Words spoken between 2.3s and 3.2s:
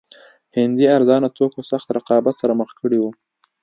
سره مخ کړي وو.